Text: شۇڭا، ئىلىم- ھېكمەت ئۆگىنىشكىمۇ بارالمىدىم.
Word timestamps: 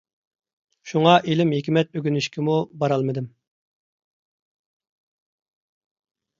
شۇڭا، 0.91 1.11
ئىلىم- 1.33 1.51
ھېكمەت 1.57 1.93
ئۆگىنىشكىمۇ 1.99 2.57
بارالمىدىم. 2.83 3.29